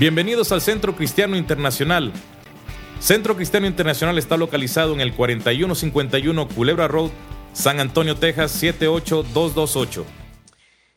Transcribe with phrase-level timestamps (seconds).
[0.00, 2.10] Bienvenidos al Centro Cristiano Internacional.
[3.00, 7.10] Centro Cristiano Internacional está localizado en el 4151 Culebra Road,
[7.52, 10.06] San Antonio, Texas 78228.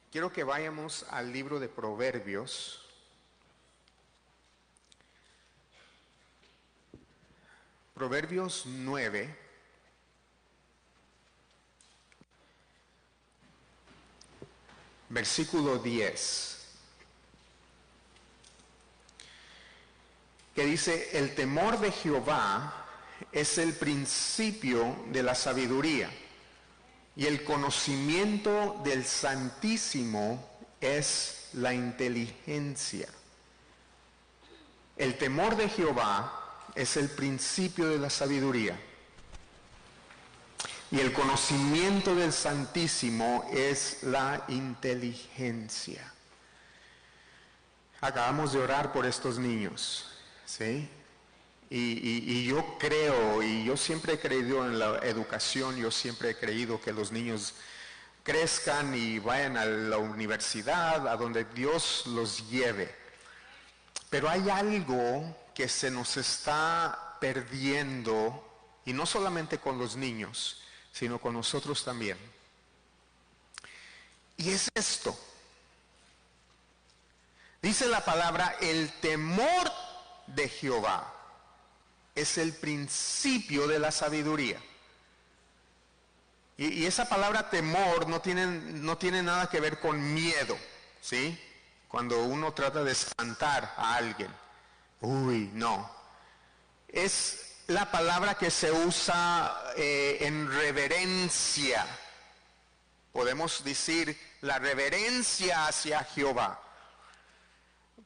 [0.09, 2.79] Quiero que vayamos al libro de Proverbios.
[7.93, 9.35] Proverbios 9.
[15.09, 16.62] Versículo 10.
[20.55, 22.85] Que dice, el temor de Jehová
[23.31, 26.09] es el principio de la sabiduría
[27.15, 30.47] y el conocimiento del Santísimo
[30.81, 33.07] es la inteligencia.
[34.95, 36.39] El temor de Jehová
[36.75, 38.79] es el principio de la sabiduría
[40.91, 46.13] y el conocimiento del Santísimo es la inteligencia.
[48.01, 50.12] Acabamos de orar por estos niños.
[50.57, 50.89] ¿Sí?
[51.69, 56.79] Y, yo creo, y yo siempre he creído en la educación, yo siempre he creído
[56.79, 57.55] que los niños
[58.21, 62.93] crezcan y vayan a la universidad, a donde Dios los lleve.
[64.11, 68.47] Pero hay algo que se nos está perdiendo,
[68.85, 72.19] y no solamente con los niños, sino con nosotros también.
[74.37, 75.17] Y es esto.
[77.63, 79.71] Dice la palabra, el temor
[80.27, 81.13] de Jehová.
[82.15, 84.59] Es el principio de la sabiduría.
[86.57, 90.57] Y, esa palabra temor no tiene, no tiene nada que ver con miedo,
[91.01, 91.39] ¿sí?
[91.87, 94.33] Cuando uno trata de espantar a alguien.
[95.01, 95.89] Uy, no.
[96.87, 101.85] Es la palabra que se usa eh, en reverencia.
[103.11, 106.59] Podemos decir la reverencia hacia Jehová.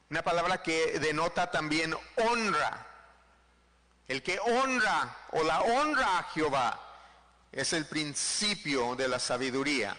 [0.09, 2.85] Una palabra que denota también honra.
[4.07, 6.79] El que honra o la honra a Jehová
[7.51, 9.97] es el principio de la sabiduría.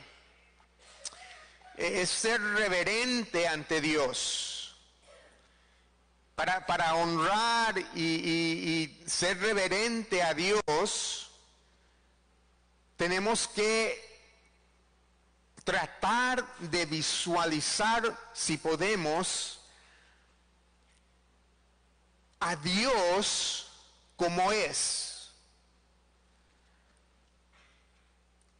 [1.76, 4.76] Es ser reverente ante Dios.
[6.34, 11.30] Para, para honrar y, y ser reverente a Dios,
[12.96, 14.08] tenemos que
[15.64, 19.57] tratar de visualizar, si podemos,
[22.40, 23.70] a Dios
[24.16, 25.30] como es.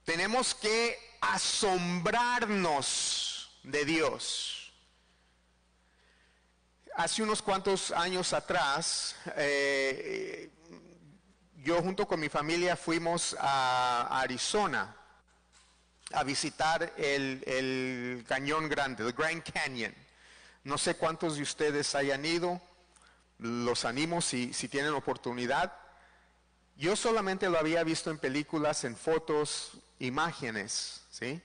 [0.05, 4.73] Tenemos que asombrarnos de Dios.
[6.97, 10.51] Hace unos cuantos años atrás, eh,
[11.57, 14.97] yo junto con mi familia fuimos a Arizona
[16.13, 19.95] a visitar el, el cañón grande, el Grand Canyon.
[20.65, 22.61] No sé cuántos de ustedes hayan ido
[23.39, 25.73] los animo si, tienen oportunidad.
[26.77, 31.41] Yo solamente lo había visto en películas, en fotos, imágenes, ¿sí?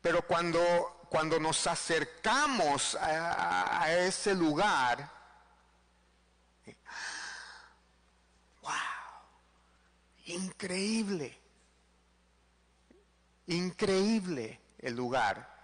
[0.00, 0.60] Pero cuando,
[1.10, 5.10] cuando nos acercamos a, a ese lugar,
[8.62, 8.72] wow,
[10.26, 11.36] increíble,
[13.46, 15.58] increíble el lugar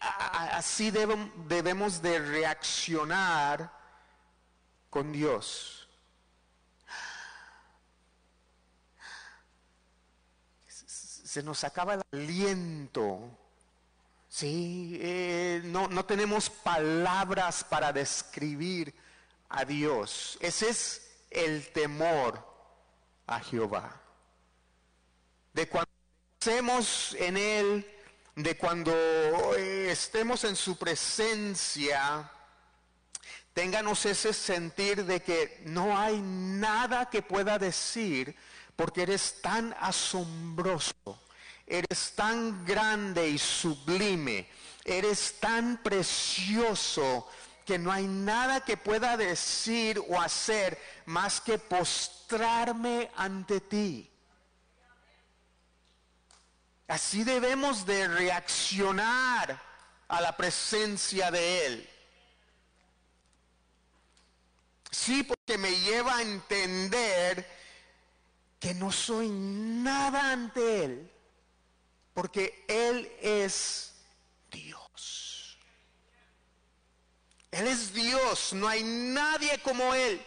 [0.00, 3.72] así debemos de reaccionar
[4.90, 5.88] con Dios.
[10.66, 13.38] Se nos acaba el aliento.
[14.28, 18.94] Sí, eh, no, no tenemos palabras para describir
[19.48, 20.38] a Dios.
[20.40, 22.46] Ese es el temor
[23.26, 24.00] a Jehová.
[25.52, 25.90] De cuando
[26.40, 27.95] hacemos en Él
[28.36, 28.92] de cuando
[29.56, 32.30] eh, estemos en su presencia,
[33.54, 38.36] ténganos ese sentir de que no hay nada que pueda decir
[38.76, 41.22] porque eres tan asombroso,
[41.66, 44.46] eres tan grande y sublime,
[44.84, 47.26] eres tan precioso
[47.64, 54.10] que no hay nada que pueda decir o hacer más que postrarme ante ti.
[56.88, 59.60] Así debemos de reaccionar
[60.08, 61.90] a la presencia de Él.
[64.90, 67.46] Sí, porque me lleva a entender
[68.60, 71.12] que no soy nada ante Él,
[72.14, 73.94] porque Él es
[74.50, 75.58] Dios.
[77.50, 80.24] Él es Dios, no hay nadie como Él.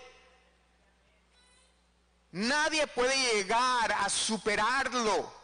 [2.31, 5.38] Nadie puede llegar a superarlo.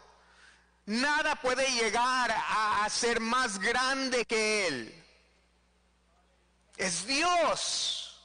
[0.86, 5.04] Nada puede llegar a, ser más grande que Él.
[6.76, 8.24] Es Dios.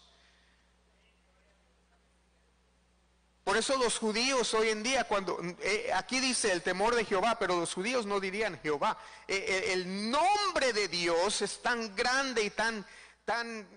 [3.43, 7.39] Por eso los judíos hoy en día, cuando eh, aquí dice el temor de Jehová,
[7.39, 8.95] pero los judíos no dirían Jehová.
[9.27, 12.85] Eh, eh, el nombre de Dios es tan grande y tan,
[13.25, 13.67] tan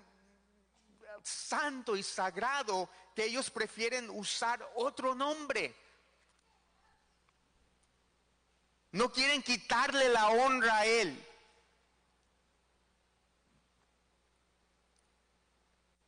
[1.23, 5.75] santo y sagrado que ellos prefieren usar otro nombre.
[8.95, 11.21] No quieren quitarle la honra a Él.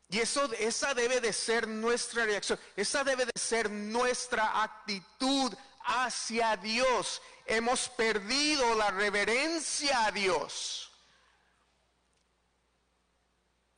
[0.08, 5.52] Y eso, esa debe de ser nuestra reacción, esa debe de ser nuestra actitud
[5.84, 7.20] hacia Dios.
[7.46, 10.92] Hemos perdido la reverencia a Dios.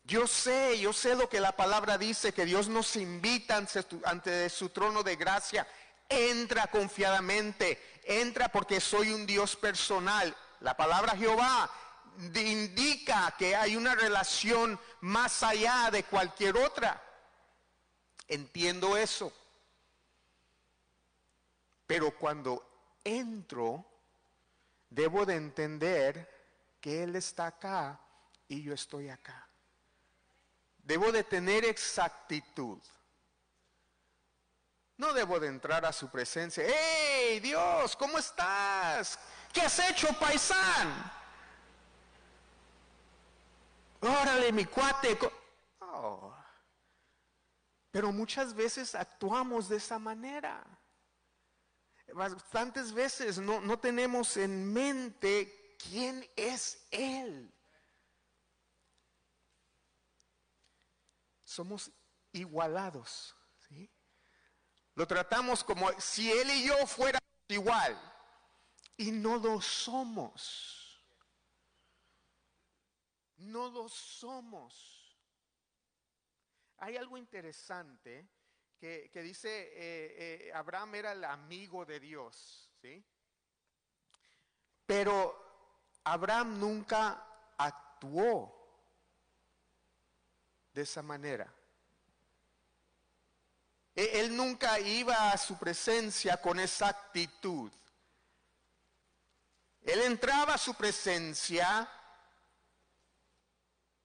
[0.04, 3.56] Yo sé, yo sé lo que la palabra dice, que Dios nos invita
[4.04, 5.66] ante su trono de gracia
[6.08, 10.34] entra confiadamente, entra porque soy un Dios personal.
[10.60, 11.70] La palabra Jehová
[12.34, 17.00] indica que hay una relación más allá de cualquier otra.
[18.26, 19.32] Entiendo eso.
[21.87, 23.87] Pero cuando entro,
[24.88, 28.00] debo de entender que Él está acá
[28.49, 29.49] y yo estoy acá.
[30.78, 32.78] Debo de tener exactitud.
[34.99, 36.65] No debo de entrar a su presencia.
[36.67, 37.95] ¡Hey, Dios!
[37.95, 39.17] ¿Cómo estás?
[39.53, 40.93] ¿Qué has hecho, paisán?
[44.00, 45.17] Órale, mi cuate.
[45.81, 46.35] Oh.
[47.93, 50.65] Pero muchas veces actuamos de esa manera.
[52.12, 57.55] Bastantes veces no, no tenemos en mente quién es Él.
[61.45, 61.93] Somos
[62.33, 63.38] igualados.
[64.99, 67.97] Lo tratamos como si él y yo fuéramos igual.
[68.97, 71.00] Y no lo somos.
[73.37, 75.17] No lo somos.
[76.79, 78.29] Hay algo interesante
[78.81, 83.06] que, dice, eh, eh, Abraham era el amigo de Dios, ¿sí?
[84.85, 88.53] Pero Abraham nunca actuó
[90.73, 91.55] de esa manera.
[93.99, 97.73] E, él nunca iba a su presencia con esa actitud.
[99.83, 101.91] Él entraba a su presencia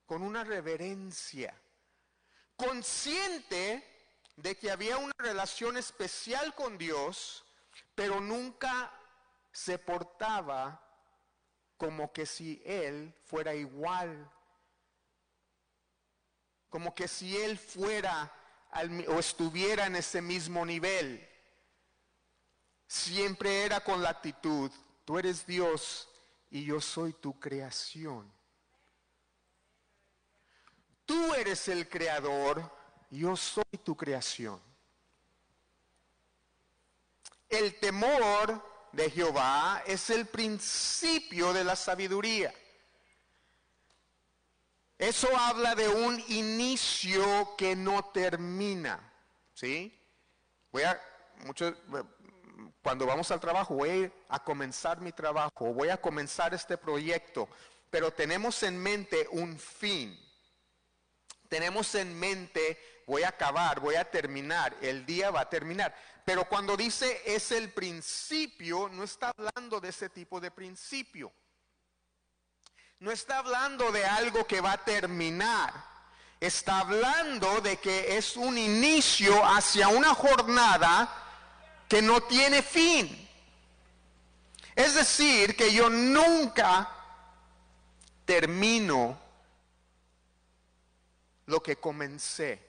[0.08, 1.56] con una reverencia,
[2.56, 7.46] consciente de que había una relación especial con Dios,
[7.94, 8.92] pero nunca
[9.52, 10.82] se portaba
[11.78, 14.28] como que si Él fuera igual,
[16.72, 18.40] como que si Él fuera
[19.08, 21.28] o estuviera en ese mismo nivel.
[22.88, 24.72] Siempre era con la actitud,
[25.06, 26.08] tú eres Dios
[26.50, 28.32] y yo soy tu creación.
[31.06, 32.72] Tú eres el creador,
[33.10, 34.62] yo soy tu creación.
[37.50, 42.54] El temor de Jehová es el principio de la sabiduría.
[45.04, 49.02] Eso habla de un inicio que no termina.
[49.54, 49.94] ¿Sí?
[50.72, 50.98] Voy a,
[51.40, 51.76] mucho,
[52.82, 57.50] cuando vamos al trabajo, voy a comenzar mi trabajo, voy a comenzar este proyecto,
[57.90, 60.18] pero tenemos en mente un fin.
[61.50, 65.94] Tenemos en mente, voy a acabar, voy a terminar, el día va a terminar.
[66.24, 71.30] Pero cuando dice es el principio, no está hablando de ese tipo de principio
[73.04, 75.74] no está hablando de algo que va a terminar.
[76.40, 81.14] Está hablando de que es un inicio hacia una jornada
[81.90, 83.30] que no tiene fin.
[84.74, 86.90] Es decir, que yo nunca
[88.24, 89.20] termino
[91.46, 92.66] lo que comencé.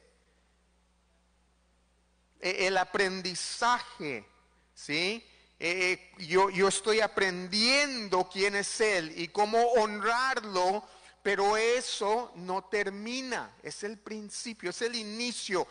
[2.41, 4.29] E, el aprendizaje,
[4.75, 5.25] ¿sí?
[5.58, 10.84] Eh, yo, yo estoy aprendiendo quién es Él y cómo honrarlo,
[11.23, 15.66] pero eso no termina, es el principio, es el inicio.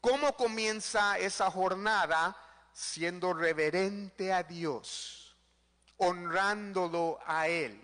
[0.00, 2.36] ¿Cómo comienza esa jornada?
[2.74, 5.36] Siendo reverente a Dios,
[5.98, 7.80] honrándolo a Él.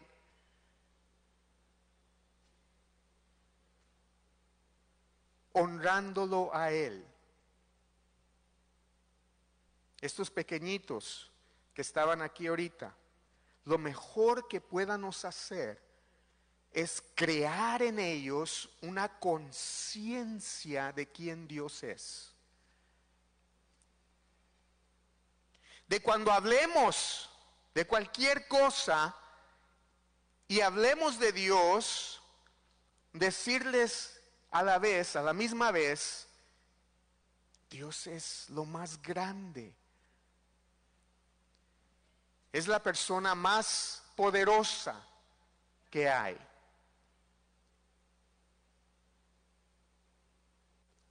[5.53, 7.08] Honrándolo a Él.
[10.01, 11.31] Estos pequeñitos
[11.75, 12.95] que estaban aquí ahorita,
[13.65, 15.81] lo mejor que podamos hacer
[16.73, 22.33] es crear en ellos una conciencia de quién Dios es.
[25.89, 27.31] De cuando hablemos
[27.75, 29.17] de cualquier cosa
[30.47, 32.21] y hablemos de Dios,
[33.13, 36.27] decirles a la vez, a la misma vez,
[37.71, 39.78] Dios es lo más grande.
[42.53, 45.01] Es la persona más poderosa
[45.91, 46.37] que hay.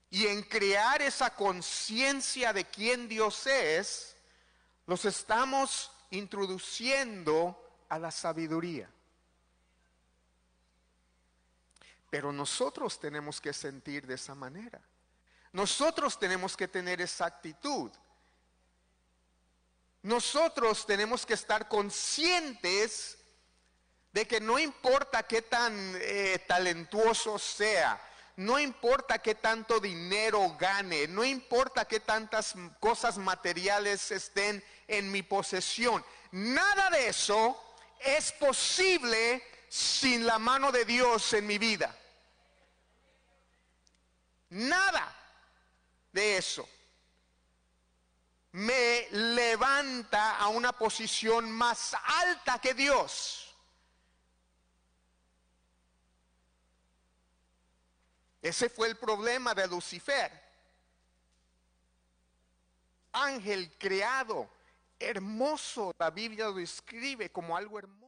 [0.10, 4.16] Y en crear esa conciencia de quién Dios es,
[4.86, 8.90] los estamos introduciendo a la sabiduría.
[12.10, 14.82] Pero nosotros tenemos que sentir de esa manera.
[15.52, 17.92] Nosotros tenemos que tener esa actitud.
[20.04, 23.18] Nosotros tenemos que estar conscientes
[24.12, 28.02] de que no importa qué tan eh, talentuoso sea,
[28.38, 35.24] no importa qué tanto dinero gane, no importa qué tantas cosas materiales estén en mi
[35.24, 41.96] posesión, nada de eso es posible sin la mano de Dios en mi vida.
[44.50, 45.14] Nada
[46.14, 46.68] de eso
[48.58, 53.56] me levanta a una posición más alta que Dios.
[58.42, 60.32] Ese fue el problema de Lucifer.
[63.12, 64.50] Ángel creado,
[64.98, 68.07] hermoso, la Biblia lo describe como algo hermoso.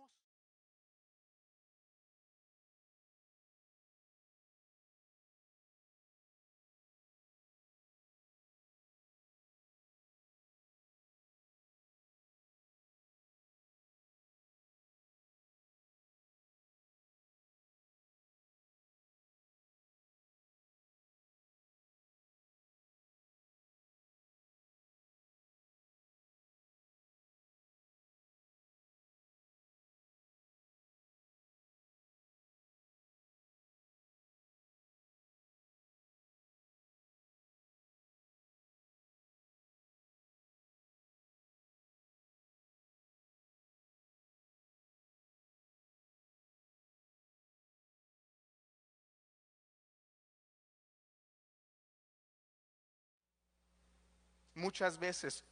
[54.59, 55.43] Muchas veces,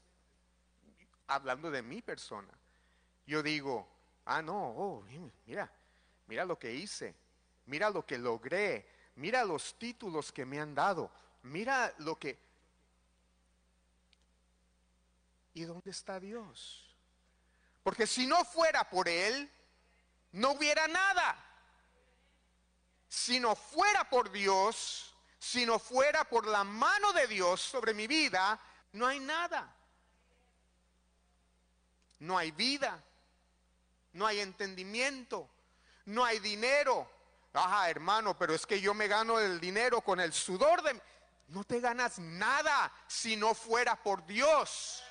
[1.27, 2.53] hablando de mi persona,
[3.25, 3.87] yo digo,
[4.25, 5.03] ah, no, oh,
[5.45, 5.71] mira,
[6.27, 7.15] mira lo que hice,
[7.65, 11.09] mira lo que logré, mira los títulos que me han dado,
[11.43, 12.37] mira lo que...
[15.53, 16.95] ¿Y dónde está Dios?
[17.81, 19.49] Porque si no fuera por Él,
[20.33, 21.43] no hubiera nada.
[23.07, 28.05] Si no fuera por Dios, si no fuera por la mano de Dios sobre mi
[28.05, 28.59] vida,
[28.97, 29.73] no hay nada.
[32.19, 33.01] No hay vida.
[34.13, 35.49] No hay entendimiento.
[36.05, 37.09] No hay dinero.
[37.53, 41.01] Ajá, hermano, pero es que yo me gano el dinero con el sudor de...
[41.49, 45.03] No te ganas nada si no fuera por Dios.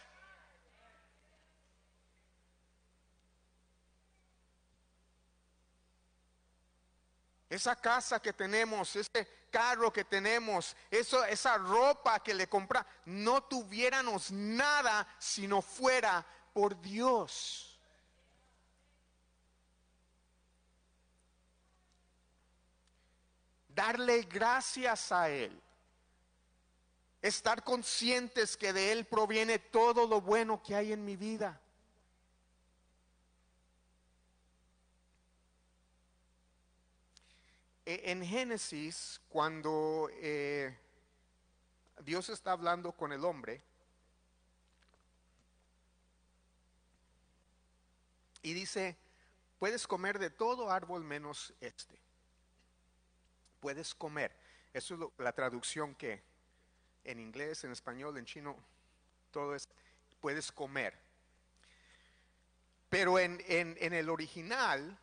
[7.48, 13.42] Esa casa que tenemos, ese carro que tenemos, eso, esa ropa que le compra, no
[13.44, 17.78] tuviéramos nada si no fuera por Dios.
[23.68, 25.62] Darle gracias a Él.
[27.22, 31.60] Estar conscientes que de Él proviene todo lo bueno que hay en mi vida.
[37.86, 40.76] En Génesis, cuando eh,
[42.04, 43.62] Dios está hablando con el hombre,
[48.42, 48.96] y dice,
[49.60, 51.96] puedes comer de todo árbol menos este.
[53.60, 54.32] Puedes comer.
[54.74, 56.22] Eso es la traducción que
[57.04, 58.56] en inglés, en español, en chino,
[59.30, 59.68] todo es,
[60.20, 60.98] puedes comer.
[62.88, 64.98] Pero en el original,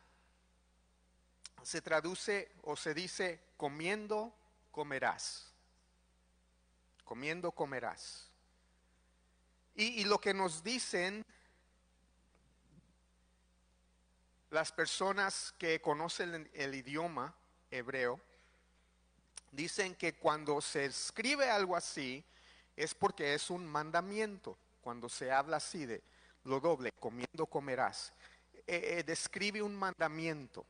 [1.64, 4.34] se traduce o se dice comiendo
[4.70, 5.50] comerás.
[7.04, 8.28] Comiendo comerás.
[9.74, 11.24] Y, lo que nos dicen
[14.50, 17.34] las personas que conocen el idioma
[17.72, 18.20] hebreo,
[19.50, 22.24] dicen que cuando se escribe algo así
[22.76, 24.56] es porque es un mandamiento.
[24.80, 26.02] Cuando se habla así de
[26.44, 28.12] lo doble, comiendo comerás,
[28.66, 30.64] eh, eh, describe un mandamiento.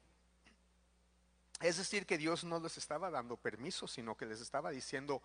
[1.64, 5.22] Es decir, que Dios no les estaba dando permiso, sino que les estaba diciendo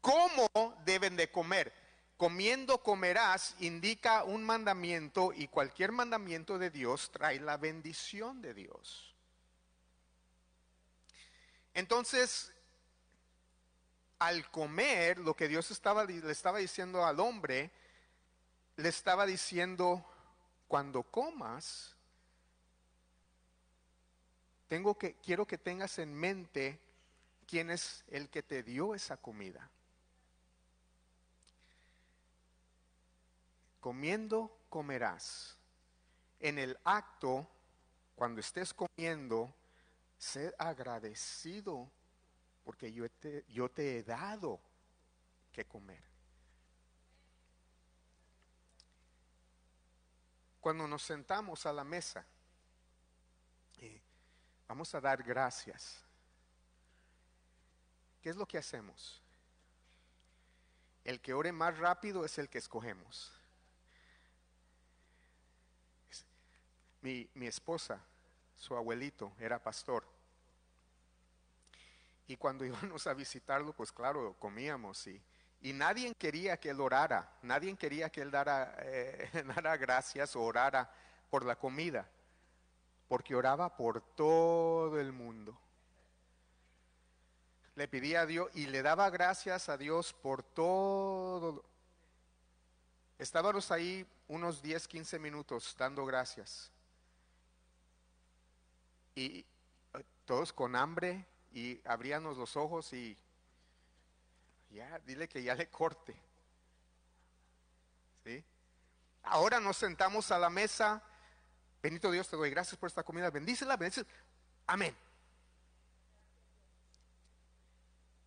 [0.00, 0.48] cómo
[0.84, 1.72] deben de comer.
[2.16, 9.14] comiendo comerás indica un mandamiento y cualquier mandamiento de Dios trae la bendición de Dios.
[11.72, 12.52] Entonces,
[14.18, 17.70] al comer, lo que Dios le estaba diciendo al hombre,
[18.74, 20.04] le estaba diciendo,
[20.66, 21.95] cuando comas,
[24.68, 26.80] tengo que, quiero que tengas en mente
[27.46, 29.70] quién es el que te dio esa comida.
[33.80, 35.56] Comiendo, comerás.
[36.40, 37.48] En el acto,
[38.16, 39.54] cuando estés comiendo,
[40.18, 41.88] sé agradecido
[42.64, 44.60] porque yo te, yo te he dado
[45.52, 46.02] que comer.
[50.60, 52.26] Cuando nos sentamos a la mesa,
[54.68, 56.02] vamos a dar gracias.
[58.20, 59.22] ¿Qué es lo que hacemos?
[61.04, 63.32] El que ore más rápido es el que escogemos.
[67.02, 68.04] Mi, mi esposa,
[68.56, 70.04] su abuelito, era pastor.
[72.26, 75.22] Y cuando íbamos a visitarlo, pues claro, comíamos y,
[75.60, 80.42] y nadie quería que él orara, nadie quería que él dara, eh, dara gracias o
[80.42, 80.90] orara
[81.30, 82.08] por la comida,
[83.08, 85.58] porque oraba por todo el mundo.
[87.74, 91.64] Le pedía a Dios y le daba gracias a Dios por todo.
[93.18, 96.70] Estábamos ahí unos 10, 15 minutos dando gracias.
[99.14, 99.40] Y
[99.94, 103.16] eh, todos con hambre, y abríanos los ojos y
[104.70, 106.14] ya, dile que ya le corte.
[108.24, 108.44] ¿Sí?
[109.22, 111.02] Ahora nos sentamos a la mesa.
[111.86, 113.30] Benito Dios, te doy gracias por esta comida.
[113.30, 114.08] Bendícela, bendícela.
[114.66, 114.92] Amén.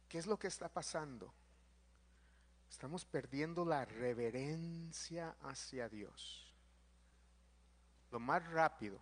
[0.08, 1.34] ¿Qué es lo que está pasando?
[2.70, 6.54] Estamos perdiendo la reverencia hacia Dios.
[8.12, 8.98] Lo más rápido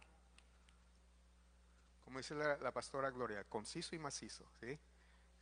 [2.04, 4.80] como dice la, pastora Gloria, conciso y macizo, ¿sí?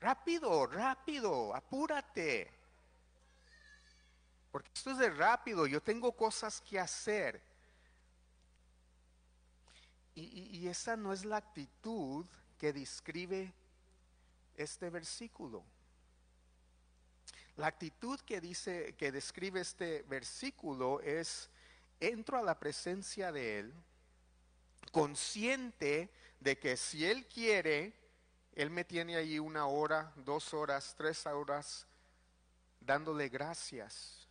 [0.01, 2.51] Rápido, rápido, apúrate.
[4.51, 7.54] Porque esto es de rápido, yo tengo cosas que hacer.
[10.15, 12.25] Y, esa no es la actitud
[12.57, 13.53] que describe
[14.55, 15.63] este versículo.
[17.57, 21.49] La actitud que dice, que describe este versículo es,
[21.99, 23.73] entro a la presencia de Él,
[24.93, 27.93] consciente de que si Él quiere,
[28.53, 31.85] Él me tiene ahí una hora, dos horas, tres horas,
[32.79, 34.29] dándole gracias.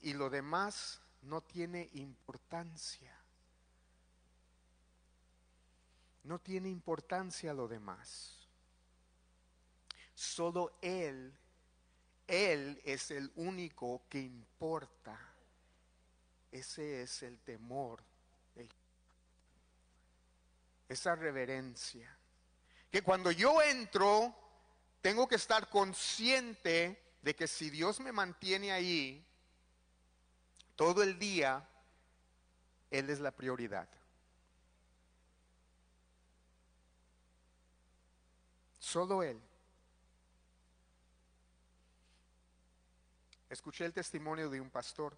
[0.00, 3.17] Y lo demás no tiene importancia.
[6.28, 8.46] No tiene importancia lo demás.
[10.14, 11.32] Solo Él,
[12.26, 15.18] Él es el único que importa.
[16.50, 18.02] Ese es el temor
[20.88, 22.14] esa reverencia.
[22.90, 24.34] Que cuando yo entro,
[25.02, 29.24] tengo que estar consciente de que si Dios me mantiene ahí
[30.76, 31.68] todo el día,
[32.90, 33.88] Él es la prioridad.
[38.88, 39.38] Solo Él.
[43.50, 45.14] Escuché el testimonio de un pastor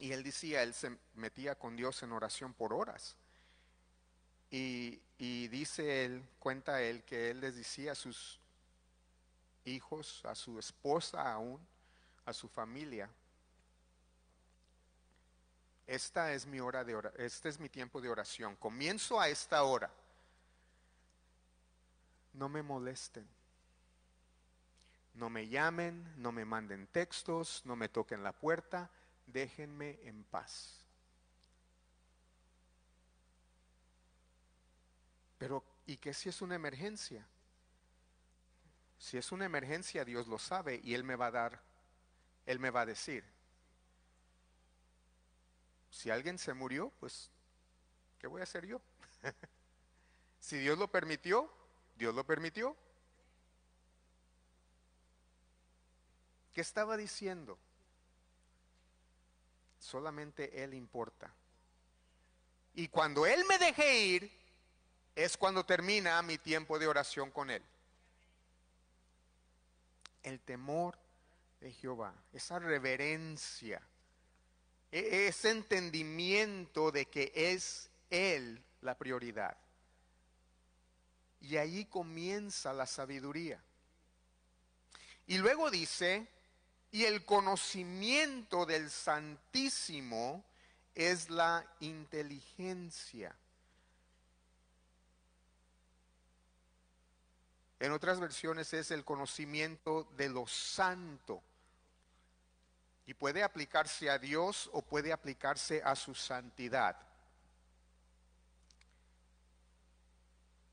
[0.00, 3.16] y él decía, él se metía con Dios en oración por horas.
[4.50, 5.00] Y,
[5.48, 8.40] dice él, cuenta él, que él les decía a sus
[9.64, 11.64] hijos, a su esposa aún,
[12.24, 13.08] a su familia,
[15.86, 18.56] esta es mi hora de oración, este es mi tiempo de oración.
[18.56, 19.90] Comienzo a esta hora.
[22.34, 23.26] No me molesten.
[25.14, 28.90] No me llamen, no me manden textos, no me toquen la puerta
[29.26, 30.80] déjenme en paz.
[35.38, 37.26] Pero, ¿y qué si es una emergencia?
[38.98, 41.62] Si es una emergencia, Dios lo sabe y Él me va a dar,
[42.46, 43.24] Él me va a decir.
[45.90, 47.30] Si alguien se murió, pues,
[48.18, 48.80] ¿qué voy a hacer yo?
[50.40, 51.52] si Dios lo permitió,
[51.96, 52.76] Dios lo permitió.
[56.52, 57.58] ¿Qué estaba diciendo?
[59.78, 61.32] Solamente Él importa.
[62.74, 64.30] Y cuando Él me deje ir,
[65.14, 67.62] es cuando termina mi tiempo de oración con Él.
[70.22, 70.96] El temor
[71.60, 73.80] de Jehová, esa reverencia,
[74.90, 79.56] e-, ese entendimiento de que es Él la prioridad.
[81.44, 83.62] Y ahí comienza la sabiduría.
[85.26, 86.26] Y luego dice,
[86.90, 90.42] y el conocimiento del Santísimo
[90.94, 93.36] es la inteligencia.
[97.78, 101.42] En otras versiones es el conocimiento de lo santo.
[103.04, 106.96] Y puede aplicarse a Dios o puede aplicarse a su santidad.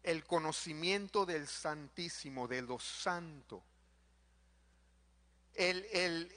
[0.04, 3.64] El conocimiento del Santísimo, de lo santo.
[5.54, 5.86] El,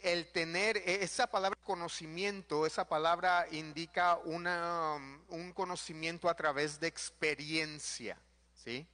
[0.02, 4.96] el, tener esa palabra conocimiento, esa palabra indica una,
[5.28, 8.18] un conocimiento a través de experiencia,
[8.54, 8.86] ¿sí?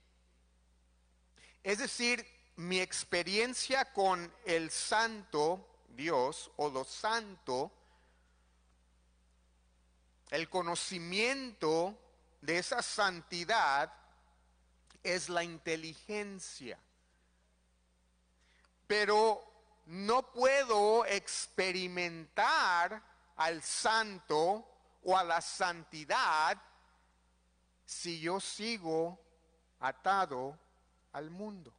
[1.62, 5.66] Es decir, mi experiencia con el santo
[6.00, 7.70] Dios o lo santo,
[10.30, 11.98] el conocimiento
[12.40, 13.92] de esa santidad
[15.02, 16.78] es la inteligencia.
[18.86, 19.42] Pero
[19.86, 23.02] no puedo experimentar
[23.36, 24.66] al santo
[25.02, 26.60] o a la santidad
[27.84, 29.18] si yo sigo
[29.80, 30.58] atado
[31.12, 31.72] al mundo.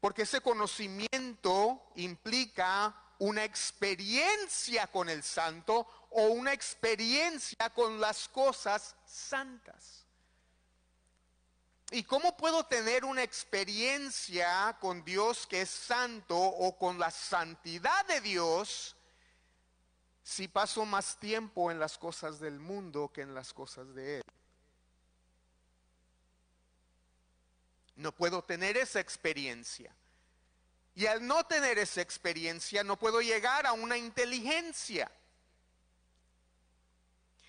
[0.00, 8.96] Porque ese conocimiento implica una experiencia con el santo o una experiencia con las cosas
[9.04, 10.05] santas.
[11.90, 18.04] ¿Y cómo puedo tener una experiencia con Dios que es santo o con la santidad
[18.06, 18.96] de Dios
[20.22, 24.22] si paso más tiempo en las cosas del mundo que en las cosas de Él?
[27.94, 29.94] No puedo tener esa experiencia.
[30.96, 35.10] Y al no tener esa experiencia no puedo llegar a una inteligencia.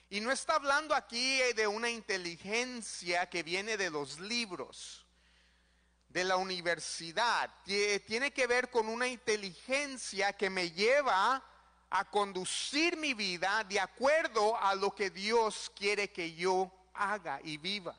[0.09, 5.05] Y no está hablando aquí de una inteligencia que viene de los libros,
[6.07, 7.53] de la universidad.
[7.65, 11.43] Tiene que ver con una inteligencia que me lleva
[11.89, 17.57] a conducir mi vida de acuerdo a lo que Dios quiere que yo haga y
[17.57, 17.97] viva.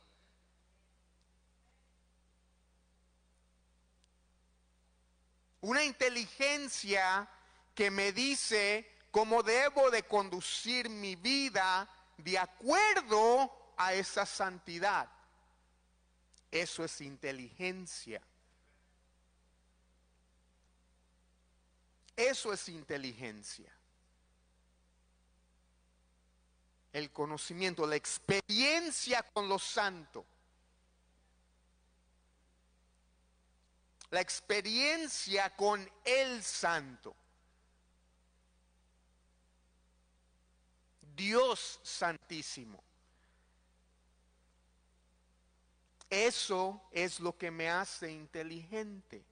[5.60, 7.28] Una inteligencia
[7.74, 11.88] que me dice cómo debo de conducir mi vida
[12.18, 15.10] de acuerdo a esa santidad.
[16.50, 18.22] Eso es inteligencia.
[22.16, 23.72] Eso es inteligencia.
[26.92, 30.26] El conocimiento, la experiencia con lo santo.
[34.10, 37.14] la experiencia con el santo.
[41.18, 42.82] Dios santísimo.
[46.08, 49.22] Eso es lo que me hace inteligente.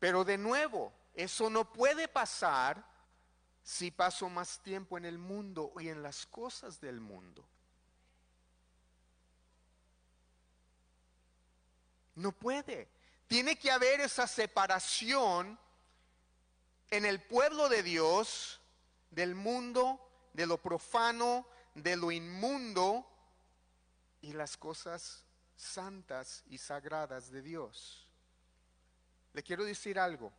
[0.00, 2.82] Pero de nuevo, eso no puede pasar
[3.62, 7.44] si paso más tiempo en el mundo y en las cosas del mundo.
[12.14, 12.88] No puede.
[13.28, 15.58] Tiene que haber esa separación
[16.90, 18.59] en el pueblo de Dios
[19.10, 20.00] del mundo,
[20.32, 23.06] de lo profano, de lo inmundo
[24.22, 25.24] y las cosas
[25.56, 28.06] santas y sagradas de Dios.
[29.32, 30.32] Le quiero decir algo.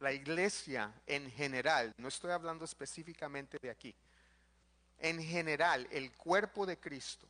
[0.00, 3.94] La iglesia en general, no estoy hablando específicamente de aquí,
[5.00, 7.26] en general, el cuerpo de Cristo,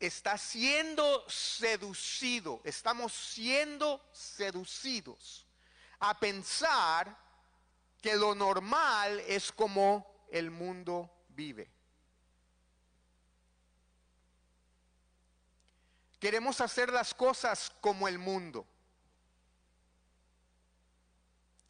[0.00, 5.47] está siendo seducido, estamos siendo seducidos
[6.00, 7.16] a pensar
[8.00, 11.70] que lo normal es como el mundo vive.
[16.18, 18.66] Queremos hacer las cosas como el mundo.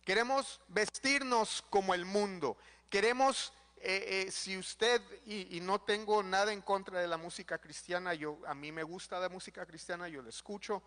[0.05, 2.57] Queremos vestirnos como el mundo.
[2.89, 8.13] Queremos eh, eh, si usted, y, no tengo nada en contra de la música cristiana,
[8.13, 10.83] yo, a mí me gusta la música cristiana, yo la escucho,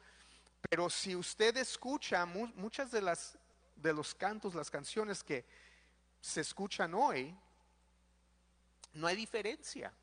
[0.69, 3.38] pero si usted escucha muchas de, las,
[3.76, 5.45] de los cantos, las canciones que
[6.19, 7.36] se escuchan hoy,
[8.93, 9.93] no hay diferencia.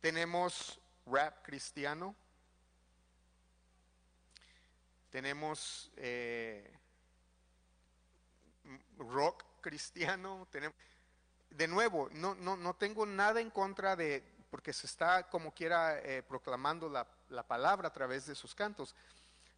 [0.00, 2.14] Tenemos rap cristiano,
[5.10, 5.90] tenemos...
[5.96, 6.78] Eh,
[8.98, 10.46] rock cristiano.
[10.50, 10.76] Tenemos,
[11.50, 15.98] de nuevo, no, no, no tengo nada en contra de, porque se está como quiera
[16.00, 18.94] eh, proclamando la, la palabra a través de sus cantos,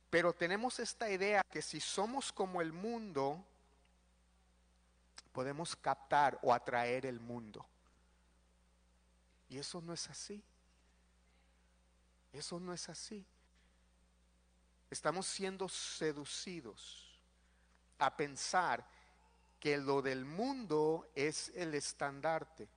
[0.09, 3.45] pero tenemos esta idea que si somos como el mundo,
[5.33, 7.67] podemos captar o atraer el mundo.
[9.49, 10.41] Y eso no es así.
[12.33, 13.27] Eso no es así.
[14.89, 17.19] Estamos siendo seducidos
[17.99, 18.87] a pensar
[19.59, 22.69] que lo del mundo es el estandarte.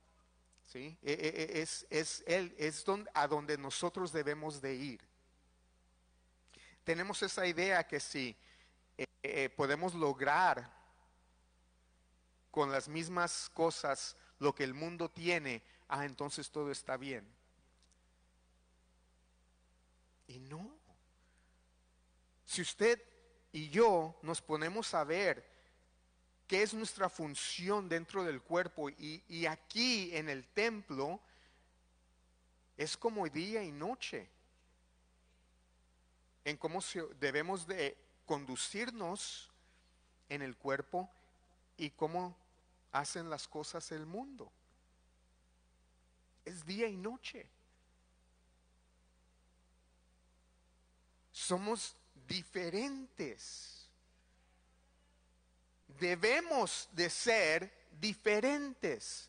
[0.68, 0.98] ¿Sí?
[1.02, 5.00] E, e, e, es, es, el, es a donde nosotros debemos de ir.
[6.84, 8.36] Tenemos esa idea que si
[8.96, 10.70] eh, eh, podemos lograr
[12.50, 17.26] con las mismas cosas lo que el mundo tiene, ah, entonces todo está bien.
[20.26, 20.78] Y no.
[22.44, 23.02] Si usted
[23.52, 25.47] y yo nos ponemos a ver
[26.48, 31.20] qué es nuestra función dentro del cuerpo y, y aquí en el templo,
[32.76, 34.28] es como día y noche
[36.44, 36.80] en cómo
[37.20, 39.50] debemos de conducirnos
[40.28, 41.10] en el cuerpo
[41.76, 42.34] y cómo
[42.92, 44.50] hacen las cosas el mundo.
[46.44, 47.46] Es día y noche.
[51.32, 51.94] Somos
[52.26, 53.77] diferentes.
[55.98, 59.28] Debemos de ser diferentes.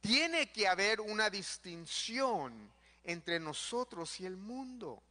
[0.00, 2.72] Tiene que haber una distinción
[3.04, 5.02] entre nosotros y el mundo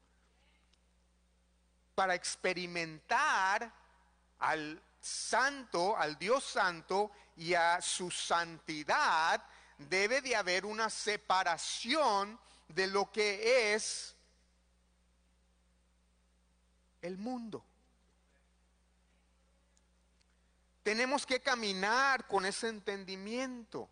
[1.95, 3.71] para experimentar
[4.39, 9.43] al santo, al Dios santo y a su santidad,
[9.77, 14.15] debe de haber una separación de lo que es
[17.01, 17.65] el mundo.
[20.83, 23.89] Tenemos que caminar con ese entendimiento,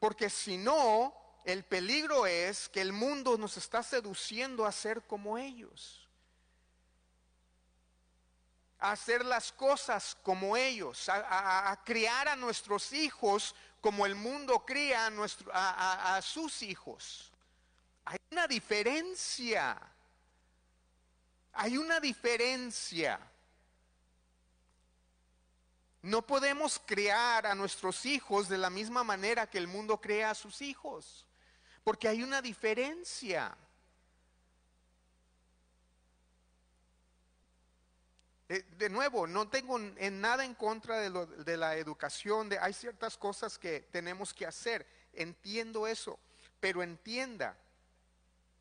[0.00, 5.38] porque si no, el peligro es que el mundo nos está seduciendo a ser como
[5.38, 6.04] ellos
[8.84, 15.10] a hacer las cosas como ellos, a, criar a nuestros hijos como el mundo cría
[15.52, 17.32] a, sus hijos.
[18.04, 19.80] Hay una diferencia.
[21.54, 23.18] Hay una diferencia.
[26.04, 30.34] No podemos criar a nuestros hijos de la misma manera que el mundo crea a
[30.34, 31.24] sus hijos,
[31.82, 33.56] porque hay una diferencia.
[38.50, 43.16] Eh, de nuevo, no tengo en nada en contra de, la educación, de, hay ciertas
[43.16, 46.18] cosas que tenemos que hacer, entiendo eso,
[46.60, 47.56] pero entienda,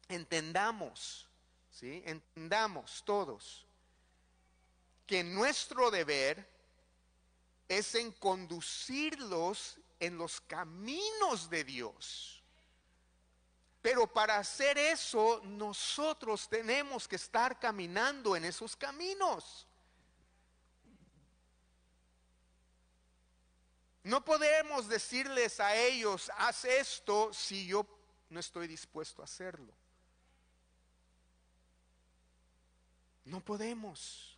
[0.08, 1.28] entendamos,
[1.72, 2.02] ¿sí?
[2.06, 3.68] entendamos todos
[5.06, 6.53] que nuestro deber
[7.78, 12.44] es en conducirlos en los caminos de Dios.
[13.82, 19.68] Pero para hacer eso, nosotros tenemos que estar caminando en esos caminos.
[24.04, 27.86] No podemos decirles a ellos, haz esto si yo
[28.30, 29.74] no estoy dispuesto a hacerlo.
[33.26, 34.33] No podemos.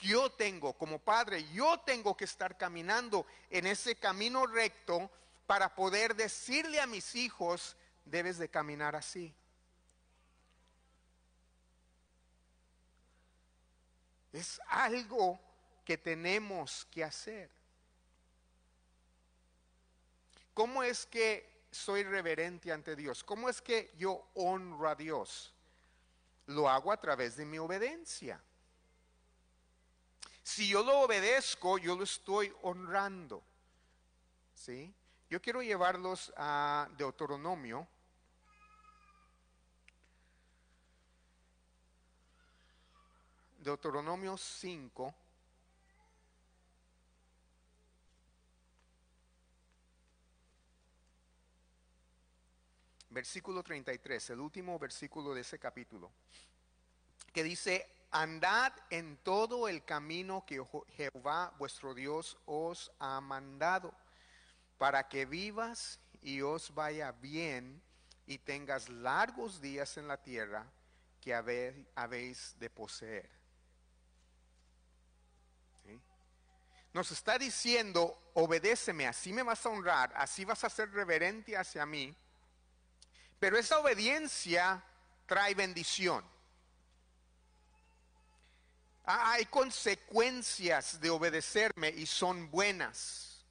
[0.00, 5.10] Yo tengo, como padre, yo tengo que estar caminando en ese camino recto
[5.46, 9.34] para poder decirle a mis hijos, debes de caminar así.
[14.32, 15.40] Es algo
[15.84, 17.50] que tenemos que hacer.
[20.54, 23.24] ¿Cómo es que soy reverente ante Dios?
[23.24, 25.54] ¿Cómo es que yo honro a Dios?
[26.46, 28.40] Lo hago a través de mi obediencia.
[30.48, 33.42] Si yo lo obedezco, yo lo estoy honrando.
[34.54, 34.94] ¿Sí?
[35.28, 37.86] Yo quiero llevarlos a Deuteronomio.
[43.58, 45.14] Deuteronomio 5.
[53.10, 56.10] versículo 33, el último versículo de ese capítulo,
[57.32, 60.64] que dice, andad en todo el camino que
[60.96, 63.94] Jehová vuestro Dios os ha mandado,
[64.78, 67.82] para que vivas y os vaya bien
[68.26, 70.66] y tengas largos días en la tierra
[71.20, 73.30] que habéis de poseer.
[76.94, 81.84] Nos está diciendo, obedéceme, así me vas a honrar, así vas a ser reverente hacia
[81.84, 82.16] mí
[83.38, 84.82] pero esa obediencia
[85.26, 86.24] trae bendición.
[89.10, 93.42] Hay consecuencias de obedecerme y son buenas.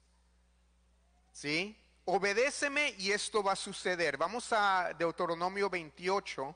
[1.32, 1.76] ¿Sí?
[2.04, 4.16] Obedéceme y esto va a suceder.
[4.16, 6.54] Vamos a Deuteronomio 28.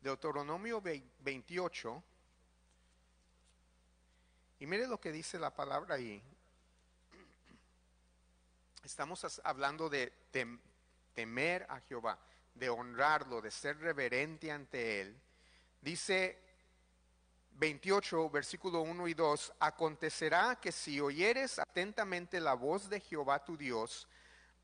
[0.00, 2.02] Deuteronomio 28.
[4.58, 6.22] Y mire lo que dice la palabra ahí.
[8.84, 10.58] Estamos hablando de tem-
[11.14, 12.18] temer a Jehová,
[12.54, 15.20] de honrarlo, de ser reverente ante Él.
[15.80, 16.38] Dice
[17.52, 23.56] 28, versículo 1 y 2, acontecerá que si oyeres atentamente la voz de Jehová tu
[23.56, 24.08] Dios,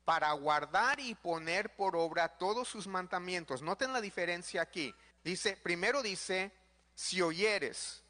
[0.05, 3.61] para guardar y poner por obra todos sus mandamientos.
[3.61, 4.93] Noten la diferencia aquí.
[5.23, 6.51] Dice, primero dice,
[6.95, 8.03] si oyeres,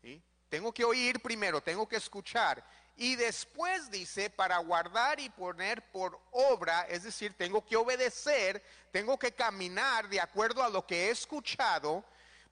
[0.00, 0.20] ¿sí?
[0.48, 2.64] Tengo que oír primero, tengo que escuchar.
[2.96, 9.18] Y después dice, para guardar y poner por obra, es decir, tengo que obedecer, tengo
[9.18, 12.02] que caminar de acuerdo a lo que he escuchado,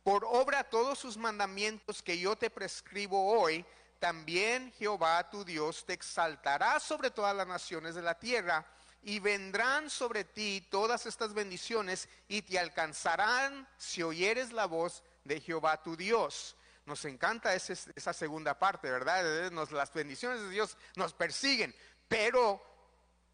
[0.03, 3.65] por obra todos sus mandamientos que yo te prescribo hoy,
[3.99, 8.67] también Jehová tu Dios te exaltará sobre todas las naciones de la tierra
[9.03, 15.41] y vendrán sobre ti todas estas bendiciones y te alcanzarán si oyeres la voz de
[15.41, 16.55] Jehová tu Dios.
[16.87, 19.51] Nos encanta esa segunda parte, ¿verdad?
[19.71, 21.75] Las bendiciones de Dios nos persiguen,
[22.07, 22.63] pero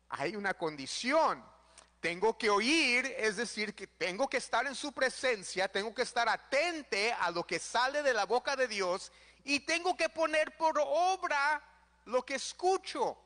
[0.08, 1.44] hay una condición.
[2.00, 6.28] Tengo que oír, es decir, que tengo que estar en su presencia, tengo que estar
[6.28, 9.12] atente a lo que sale de la boca de Dios
[9.44, 11.62] y tengo que poner por obra
[12.06, 13.18] lo que escucho.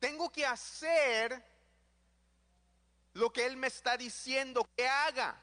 [0.00, 1.44] Tengo que hacer
[3.12, 5.40] lo que Él me está diciendo que haga.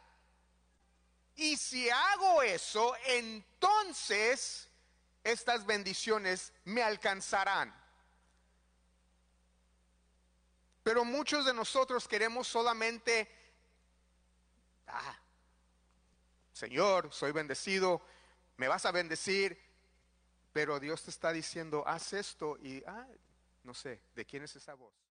[1.39, 4.67] Y si hago eso, entonces
[5.23, 7.73] estas bendiciones me alcanzarán.
[10.83, 13.31] Pero muchos de nosotros queremos solamente,
[14.87, 15.17] ah,
[16.51, 18.01] Señor, soy bendecido,
[18.57, 19.57] me vas a bendecir,
[20.51, 23.07] pero Dios te está diciendo, haz esto y, ah,
[23.63, 25.08] no sé, ¿de quién es esa voz?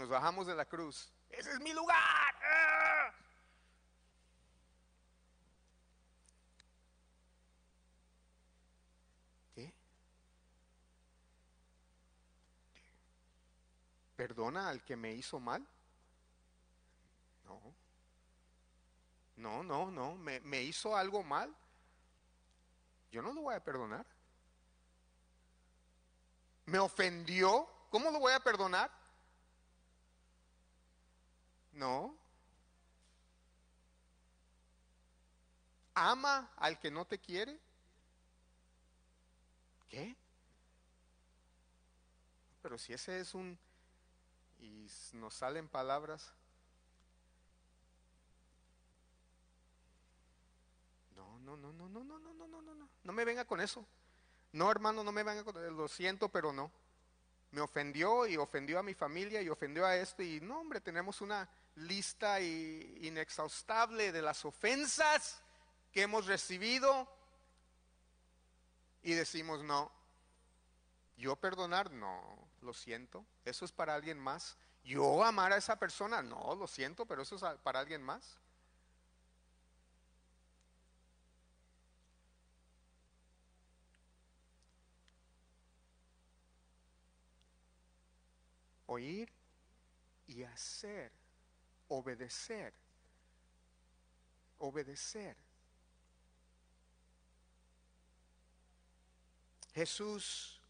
[0.00, 1.12] Nos bajamos de la cruz.
[1.28, 2.34] Ese es mi lugar.
[2.42, 3.12] ¡Ah!
[9.54, 9.74] ¿Qué?
[14.16, 15.66] ¿Perdona al que me hizo mal?
[17.44, 17.60] No.
[19.36, 20.14] No, no, no.
[20.14, 21.54] ¿Me, me hizo algo mal?
[23.12, 24.06] Yo no lo voy a perdonar.
[26.64, 27.68] ¿Me ofendió?
[27.90, 28.99] ¿Cómo lo voy a perdonar?
[31.80, 32.14] No.
[35.94, 37.58] ¿Ama al que no te quiere?
[39.88, 40.14] ¿Qué?
[42.60, 43.58] Pero si ese es un...
[44.58, 46.34] y nos salen palabras...
[51.16, 52.88] No, no, no, no, no, no, no, no, no, no, no.
[53.04, 53.86] No me venga con eso.
[54.52, 56.70] No, hermano, no me venga con lo siento, pero no.
[57.52, 61.22] Me ofendió y ofendió a mi familia y ofendió a esto y no, hombre, tenemos
[61.22, 65.40] una lista i- inexhaustible de las ofensas
[65.92, 67.08] que hemos recibido
[69.02, 69.90] y decimos no.
[71.16, 73.24] Yo perdonar, no, lo siento.
[73.44, 74.56] Eso es para alguien más.
[74.84, 78.40] Yo amar a esa persona, no, lo siento, pero eso es para alguien más.
[88.90, 89.32] oír
[90.26, 91.12] y hacer,
[91.90, 92.72] obedecer,
[94.58, 95.36] obedecer.
[99.74, 100.60] Jesús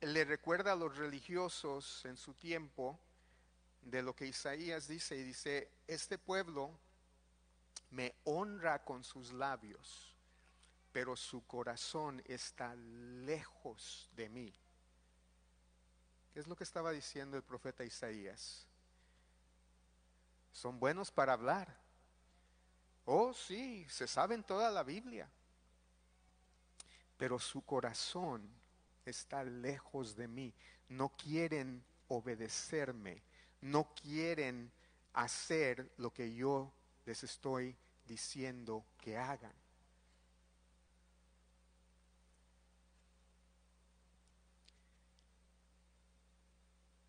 [0.00, 2.98] le recuerda a los religiosos en su tiempo
[3.82, 6.78] de lo que Isaías dice y dice, este pueblo
[7.90, 10.14] me honra con sus labios,
[10.92, 14.54] pero su corazón está lejos de mí.
[16.32, 18.67] ¿Qué es lo que estaba diciendo el profeta Isaías?
[20.58, 21.72] Son buenos para hablar.
[23.04, 25.30] Oh, sí, se saben toda la Biblia.
[27.16, 28.42] Pero su corazón
[29.06, 30.52] está lejos de mí.
[30.88, 33.22] No quieren obedecerme.
[33.60, 34.72] No quieren
[35.12, 36.72] hacer lo que yo
[37.06, 39.54] les estoy diciendo que hagan.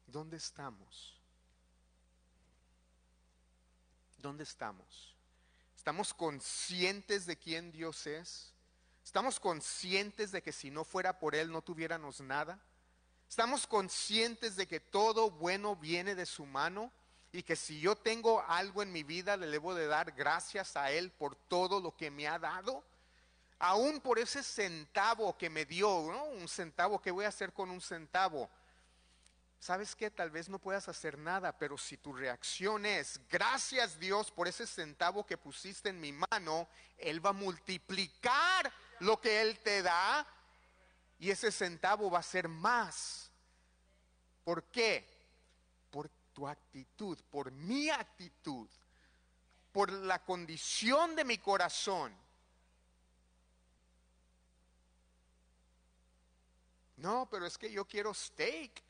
[0.06, 1.19] ¿Dónde estamos?
[4.22, 5.16] ¿Dónde estamos?
[5.78, 8.54] ¿Estamos conscientes de quién Dios es?
[9.02, 12.60] ¿Estamos conscientes de que si no fuera por Él no tuviéramos nada?
[13.30, 16.92] ¿Estamos conscientes de que todo bueno viene de su mano?
[17.32, 20.92] Y que si yo tengo algo en mi vida le debo de dar gracias a
[20.92, 22.84] Él por todo lo que me ha dado?
[23.58, 26.26] Aún por ese centavo que me dio, ¿no?
[26.26, 28.50] Un centavo, ¿qué voy a hacer con un centavo?
[29.60, 30.10] ¿Sabes qué?
[30.10, 34.66] Tal vez no puedas hacer nada, pero si tu reacción es, gracias Dios por ese
[34.66, 40.26] centavo que pusiste en mi mano, Él va a multiplicar lo que Él te da
[41.20, 43.30] y ese centavo va a ser más.
[44.46, 45.06] ¿Por qué?
[45.92, 48.70] Por tu actitud, por mi actitud,
[49.74, 52.16] por la condición de mi corazón.
[56.96, 58.89] No, pero es que yo quiero steak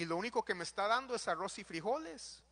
[0.00, 2.42] y lo único que me está dando es arroz y frijoles.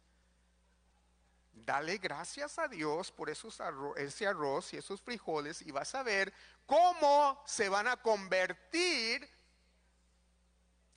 [1.54, 3.58] Dale gracias a Dios por esos
[3.96, 6.30] ese arroz y esos frijoles y vas a ver
[6.66, 9.26] cómo se van a convertir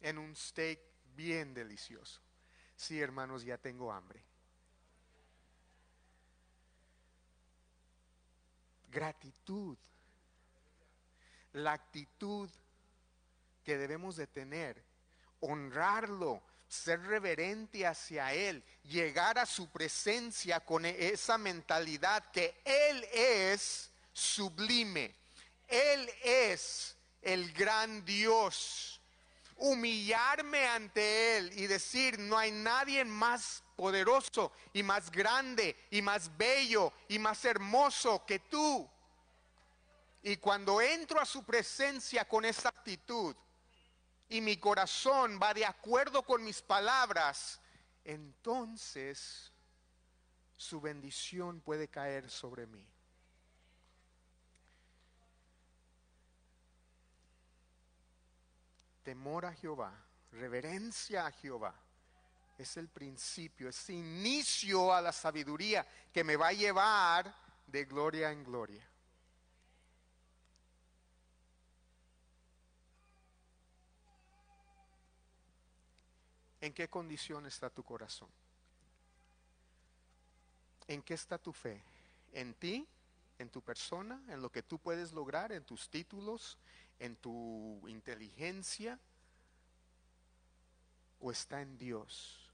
[0.01, 0.81] en un steak
[1.15, 2.19] bien delicioso.
[2.75, 4.21] Sí, hermanos, ya tengo hambre.
[8.89, 9.77] Gratitud.
[11.53, 12.49] La actitud
[13.63, 14.90] que debemos de tener
[15.41, 23.91] honrarlo, ser reverente hacia Él, llegar a su presencia con esa mentalidad que Él es
[24.13, 25.13] sublime,
[25.67, 28.99] Él es el gran Dios.
[29.57, 36.35] Humillarme ante Él y decir, no hay nadie más poderoso y más grande y más
[36.35, 38.89] bello y más hermoso que tú.
[40.23, 43.35] Y cuando entro a su presencia con esa actitud,
[44.32, 47.59] y mi corazón va de acuerdo con mis palabras,
[48.05, 49.51] entonces
[50.55, 52.88] su bendición puede caer sobre mí.
[59.03, 59.93] Temor a Jehová,
[60.32, 61.75] reverencia a Jehová,
[62.57, 67.36] es el principio, es inicio a la sabiduría que me va a llevar
[67.67, 68.90] de gloria en gloria.
[76.62, 78.30] ¿En qué condición está tu corazón?
[80.88, 81.84] ¿En qué está tu fe?
[82.32, 82.88] ¿En ti?
[83.39, 84.22] ¿En tu persona?
[84.30, 85.51] ¿En lo que tú puedes lograr?
[85.51, 86.59] ¿En tus títulos?
[86.99, 88.99] ¿En tu inteligencia?
[91.20, 92.47] ¿O está en Dios?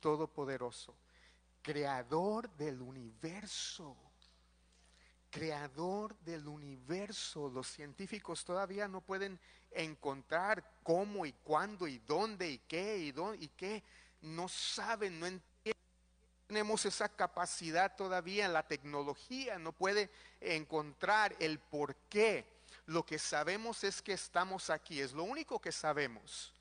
[0.00, 0.96] Todopoderoso,
[1.62, 3.96] creador del universo
[5.30, 7.48] creador del universo.
[7.48, 9.38] Los científicos todavía no pueden
[9.70, 13.82] encontrar cómo y cuándo y dónde y qué y dónde y qué.
[14.20, 15.50] No saben, no entienden.
[16.46, 20.10] Tenemos esa capacidad todavía, la tecnología no puede
[20.40, 22.44] encontrar el por qué.
[22.86, 26.52] Lo que sabemos es que estamos aquí, es lo único que sabemos.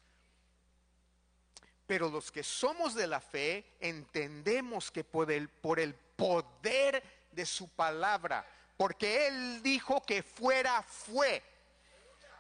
[1.88, 7.47] Pero los que somos de la fe entendemos que por el, por el poder de
[7.47, 8.45] su palabra,
[8.80, 11.43] porque Él dijo que fuera, fue.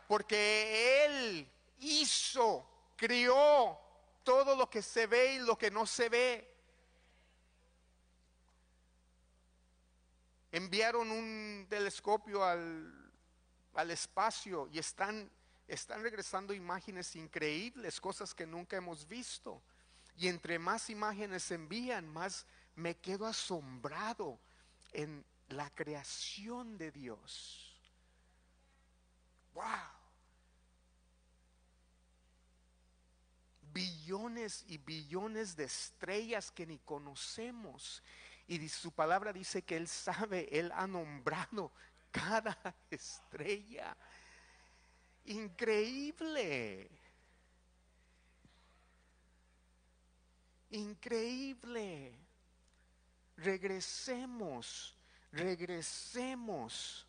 [0.07, 2.65] Porque Él hizo,
[2.95, 3.77] crió
[4.23, 6.49] todo lo que se ve y lo que no se ve.
[10.53, 13.11] Enviaron un telescopio al,
[13.73, 15.29] al espacio y están,
[15.67, 19.61] están regresando imágenes increíbles, cosas que nunca hemos visto.
[20.15, 24.39] Y entre más imágenes envían, más me quedo asombrado
[24.93, 27.75] en la creación de Dios.
[29.53, 29.65] ¡Wow!
[33.73, 38.03] Billones y billones de estrellas que ni conocemos.
[38.47, 41.71] Y su palabra dice que Él sabe, Él ha nombrado
[42.11, 42.57] cada
[42.89, 43.95] estrella.
[45.25, 46.89] Increíble.
[50.71, 52.15] Increíble.
[53.37, 54.98] Regresemos
[55.31, 57.05] regresemos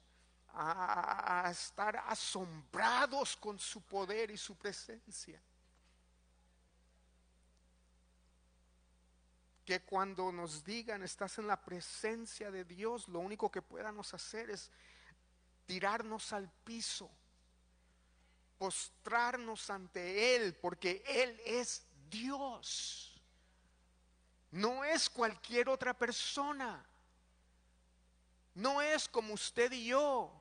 [0.52, 5.40] a, estar asombrados con su poder y su presencia.
[9.64, 14.50] Que cuando nos digan estás en la presencia de Dios, lo único que podamos hacer
[14.50, 14.70] es
[15.66, 17.08] tirarnos al piso,
[18.58, 23.06] postrarnos ante Él, porque Él es Dios.
[24.50, 26.84] No es cualquier otra persona.
[28.54, 30.32] No es como usted y yo,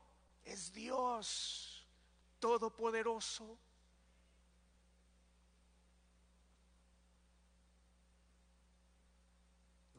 [0.44, 1.88] es Dios
[2.40, 3.58] Todopoderoso.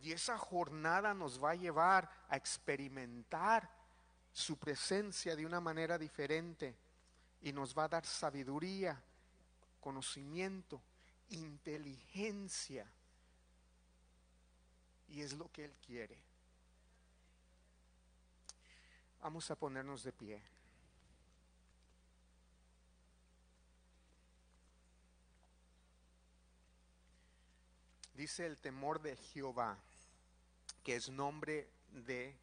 [0.03, 3.71] Y esa jornada nos va a llevar a experimentar
[4.33, 6.75] su presencia de una manera diferente
[7.43, 9.01] y nos va a dar sabiduría,
[9.81, 10.81] conocimiento,
[11.29, 12.91] inteligencia.
[15.09, 16.30] Y es lo que Él quiere.
[19.21, 20.43] Vamos a ponernos de pie.
[28.15, 29.79] Dice el temor de Jehová,
[30.83, 32.37] que es nombre de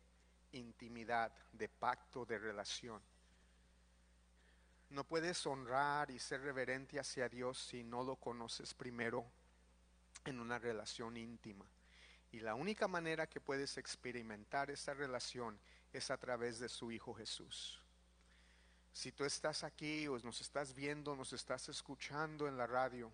[0.51, 3.01] intimidad, de pacto, de relación.
[4.89, 9.25] No puedes honrar y ser reverente hacia Dios si no lo conoces primero
[10.25, 11.65] en una relación íntima.
[12.31, 15.59] Y la única manera que puedes experimentar esa relación
[15.93, 17.81] es a través de su Hijo Jesús.
[18.97, 23.11] Si tú estás aquí o nos estás viendo, nos estás escuchando en la radio,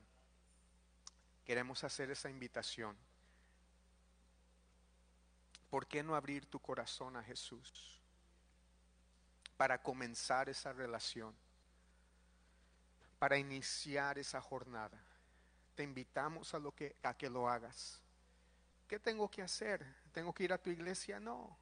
[1.44, 2.96] queremos hacer esa invitación.
[5.70, 8.00] ¿Por qué no abrir tu corazón a Jesús
[9.58, 11.36] para comenzar esa relación?
[13.20, 15.04] Para iniciar esa jornada.
[15.76, 18.00] Te invitamos a, lo que, a que lo hagas.
[18.88, 19.84] ¿Qué tengo que hacer?
[20.12, 21.20] ¿Tengo que ir a tu iglesia?
[21.20, 21.58] No.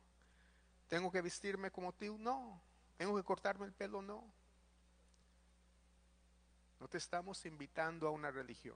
[0.92, 2.18] ¿Tengo que vestirme como tú?
[2.18, 2.62] No.
[2.98, 4.02] ¿Tengo que cortarme el pelo?
[4.02, 4.30] No.
[6.82, 8.76] No te estamos invitando a una religión.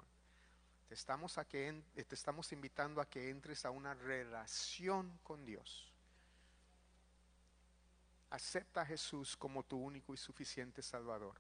[0.88, 5.92] Te estamos, a que, te estamos invitando a que entres a una relación con Dios.
[8.30, 11.36] Acepta a Jesús como tu único y suficiente Salvador.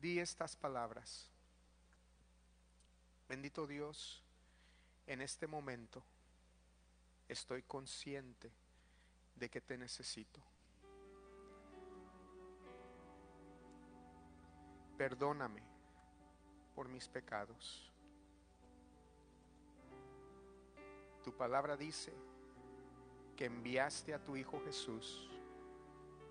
[0.00, 1.28] Di estas palabras.
[3.28, 4.22] Bendito Dios,
[5.08, 6.04] en este momento
[7.28, 8.50] estoy consciente
[9.36, 10.40] de que te necesito.
[14.96, 15.62] Perdóname
[16.74, 17.92] por mis pecados.
[21.22, 22.12] Tu palabra dice
[23.36, 25.30] que enviaste a tu Hijo Jesús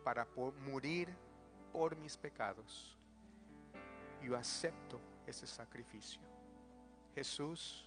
[0.03, 0.27] para
[0.65, 1.15] morir
[1.71, 2.97] por mis pecados.
[4.21, 6.21] Yo acepto ese sacrificio.
[7.13, 7.85] Jesús,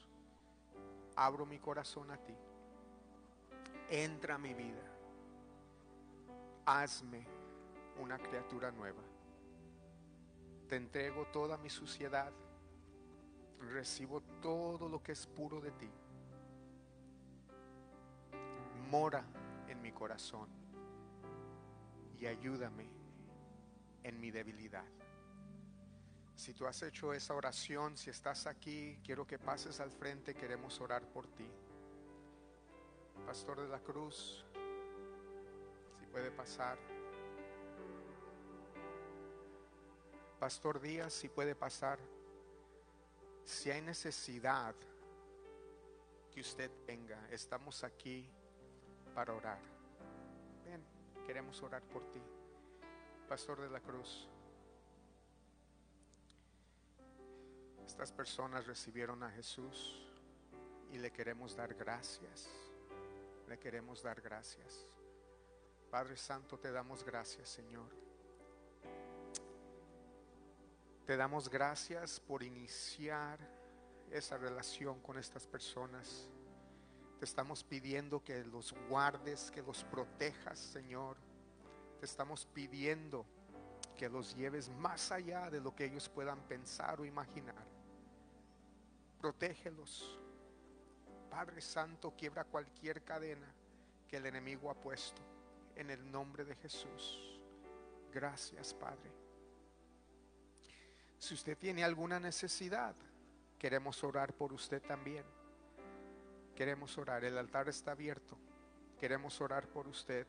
[1.17, 2.35] abro mi corazón a ti.
[3.91, 4.85] Entra a mi vida.
[6.65, 7.27] Hazme
[8.01, 9.03] una criatura nueva.
[10.69, 12.33] Te entrego toda mi suciedad.
[13.59, 15.91] Recibo todo lo que es puro de ti.
[18.89, 19.25] Mora
[19.67, 20.49] en mi corazón
[22.21, 22.87] y ayúdame
[24.05, 24.85] en mi debilidad.
[26.37, 30.81] Si tú has hecho esa oración, si estás aquí, quiero que pases al frente, queremos
[30.81, 31.47] orar por ti.
[33.27, 34.45] Pastor de la Cruz,
[35.99, 36.79] si puede pasar.
[40.39, 41.99] Pastor Díaz, si puede pasar.
[43.45, 44.75] Si hay necesidad
[46.33, 48.29] que usted tenga, estamos aquí
[49.15, 49.61] para orar.
[51.27, 52.23] Queremos orar por ti.
[53.29, 54.29] Pastor de la Cruz.
[57.87, 60.01] Estas personas recibieron a Jesús
[60.93, 62.70] y le queremos dar gracias.
[63.51, 64.87] Le queremos dar gracias.
[65.91, 67.91] Padre Santo, te damos gracias, Señor.
[71.05, 73.41] Te damos gracias por iniciar
[74.13, 76.29] esa relación con estas personas.
[77.19, 81.17] Te estamos pidiendo que los guardes, que los protejas, Señor.
[81.99, 83.27] Te estamos pidiendo
[83.99, 87.67] que los lleves más allá de lo que ellos puedan pensar o imaginar.
[89.21, 90.21] Protégelos.
[91.31, 93.47] Padre Santo, quiebra cualquier cadena
[94.09, 95.23] que el enemigo ha puesto
[95.77, 97.41] en el nombre de Jesús.
[98.13, 99.11] Gracias, Padre.
[101.19, 102.95] Si usted tiene alguna necesidad,
[103.59, 105.25] queremos orar por usted también.
[106.57, 108.37] Queremos orar, el altar está abierto.
[108.99, 110.27] Queremos orar por usted,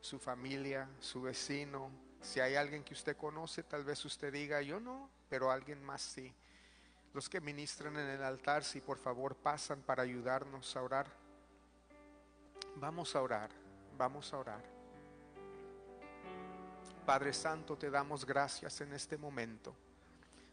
[0.00, 1.90] su familia, su vecino.
[2.20, 6.02] Si hay alguien que usted conoce, tal vez usted diga, yo no, pero alguien más
[6.02, 6.32] sí.
[7.16, 11.06] Los que ministran en el altar, si por favor pasan para ayudarnos a orar.
[12.74, 13.48] Vamos a orar,
[13.96, 14.62] vamos a orar.
[17.06, 19.74] Padre Santo, te damos gracias en este momento.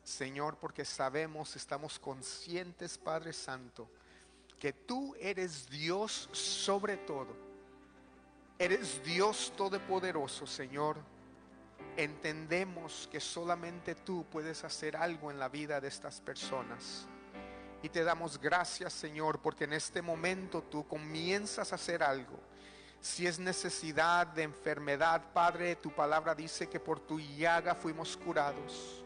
[0.05, 3.89] Señor, porque sabemos, estamos conscientes, Padre Santo,
[4.57, 7.35] que tú eres Dios sobre todo.
[8.57, 10.95] Eres Dios todopoderoso, Señor
[11.97, 17.07] entendemos que solamente tú puedes hacer algo en la vida de estas personas.
[17.81, 22.39] Y te damos gracias, Señor, porque en este momento tú comienzas a hacer algo.
[23.01, 29.02] Si es necesidad de enfermedad, Padre, tu palabra dice que por tu llaga fuimos curados.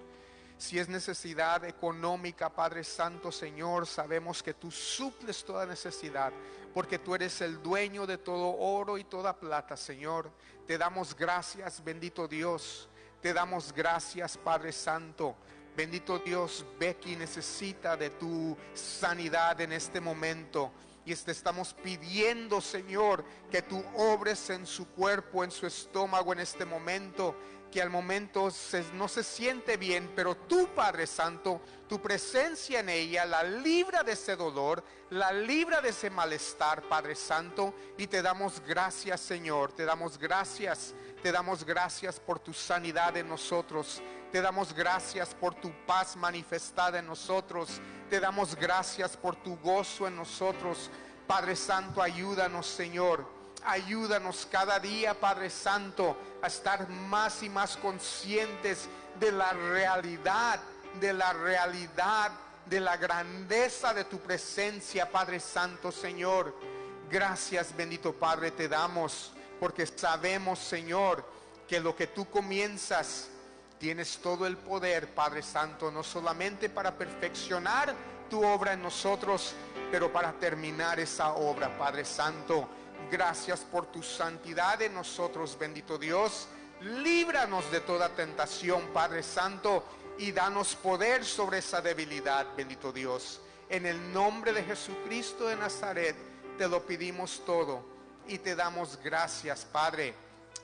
[0.57, 6.33] Si es necesidad económica, Padre Santo, Señor, sabemos que tú suples toda necesidad,
[6.73, 10.31] porque tú eres el dueño de todo oro y toda plata, Señor.
[10.65, 12.89] Te damos gracias, bendito Dios.
[13.21, 15.35] Te damos gracias, Padre Santo.
[15.75, 20.71] Bendito Dios, Becky necesita de tu sanidad en este momento.
[21.05, 26.39] Y te estamos pidiendo, Señor, que tú obres en su cuerpo, en su estómago en
[26.39, 27.35] este momento
[27.71, 28.49] que al momento
[28.93, 34.13] no se siente bien, pero tú, Padre Santo, tu presencia en ella la libra de
[34.13, 39.85] ese dolor, la libra de ese malestar, Padre Santo, y te damos gracias, Señor, te
[39.85, 44.01] damos gracias, te damos gracias por tu sanidad en nosotros,
[44.31, 50.07] te damos gracias por tu paz manifestada en nosotros, te damos gracias por tu gozo
[50.07, 50.89] en nosotros,
[51.27, 58.87] Padre Santo, ayúdanos, Señor Ayúdanos cada día, Padre Santo, a estar más y más conscientes
[59.19, 60.59] de la realidad,
[60.99, 62.31] de la realidad,
[62.65, 66.53] de la grandeza de tu presencia, Padre Santo, Señor.
[67.09, 71.25] Gracias, bendito Padre, te damos, porque sabemos, Señor,
[71.67, 73.29] que lo que tú comienzas,
[73.79, 77.93] tienes todo el poder, Padre Santo, no solamente para perfeccionar
[78.29, 79.53] tu obra en nosotros,
[79.91, 82.67] pero para terminar esa obra, Padre Santo
[83.11, 86.47] Gracias por tu santidad en nosotros, bendito Dios.
[86.81, 89.83] Líbranos de toda tentación, Padre Santo,
[90.17, 93.39] y danos poder sobre esa debilidad, bendito Dios.
[93.69, 96.15] En el nombre de Jesucristo de Nazaret,
[96.57, 97.85] te lo pedimos todo
[98.27, 100.13] y te damos gracias, Padre.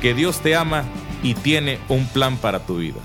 [0.00, 0.84] que Dios te ama
[1.22, 3.00] y tiene un plan para tu vida.